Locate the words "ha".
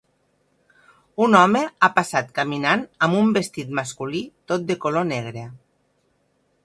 1.65-1.89